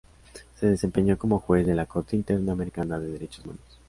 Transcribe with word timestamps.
Se 0.55 0.65
desempeñó 0.65 1.15
como 1.19 1.37
Juez 1.39 1.67
de 1.67 1.75
la 1.75 1.85
Corte 1.85 2.15
Interamericana 2.15 2.97
de 2.97 3.05
Derechos 3.07 3.45
Humanos. 3.45 3.77